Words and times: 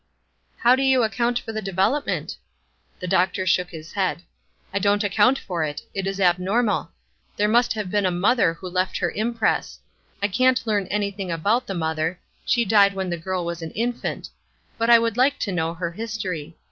"How 0.57 0.75
do 0.75 0.81
you 0.81 1.03
account 1.03 1.37
for 1.37 1.51
the 1.51 1.61
development?" 1.61 2.35
The 2.99 3.07
doctor 3.07 3.45
shook 3.45 3.69
his 3.69 3.93
head: 3.93 4.23
"I 4.73 4.79
don't 4.79 5.03
account 5.03 5.37
for 5.37 5.63
it; 5.63 5.83
it 5.93 6.07
is 6.07 6.19
abnormal. 6.19 6.89
There 7.37 7.47
must 7.47 7.73
have 7.73 7.91
been 7.91 8.07
a 8.07 8.09
mother 8.09 8.55
who 8.55 8.67
left 8.67 8.97
her 8.97 9.11
impress. 9.11 9.77
I 10.19 10.27
can't 10.27 10.65
learn 10.65 10.87
anything 10.87 11.31
about 11.31 11.67
the 11.67 11.75
mother 11.75 12.19
she 12.47 12.65
died 12.65 12.95
when 12.95 13.11
the 13.11 13.15
girl 13.17 13.45
was 13.45 13.61
an 13.61 13.69
infant; 13.73 14.29
but 14.75 14.89
I 14.89 14.97
would 14.97 15.17
like 15.17 15.37
to 15.41 15.51
know 15.51 15.75
her 15.75 15.91
history. 15.91 16.57